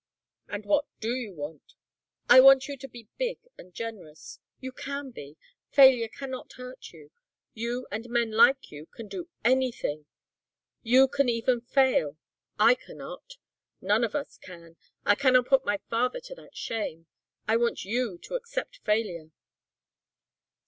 "And 0.47 0.65
what 0.65 0.85
do 0.99 1.13
you 1.13 1.35
want?" 1.35 1.75
"I 2.27 2.39
want 2.39 2.67
you 2.67 2.75
to 2.75 2.87
be 2.87 3.09
big 3.19 3.37
and 3.55 3.71
generous. 3.71 4.39
You 4.59 4.71
can 4.71 5.11
be. 5.11 5.37
Failure 5.69 6.07
cannot 6.07 6.53
hurt 6.53 6.91
you. 6.91 7.11
You 7.53 7.85
and 7.91 8.09
men 8.09 8.31
like 8.31 8.71
you 8.71 8.87
can 8.87 9.07
do 9.07 9.29
anything. 9.45 10.07
You 10.81 11.07
can 11.07 11.29
even 11.29 11.61
fail. 11.61 12.17
I 12.57 12.73
cannot. 12.73 13.37
None 13.79 14.03
of 14.03 14.15
us 14.15 14.39
can. 14.39 14.75
I 15.05 15.13
cannot 15.13 15.45
put 15.45 15.65
my 15.65 15.77
father 15.87 16.19
to 16.19 16.33
that 16.33 16.55
shame. 16.57 17.05
I 17.47 17.55
want 17.57 17.85
you 17.85 18.17
to 18.23 18.33
accept 18.33 18.77
failure." 18.77 19.29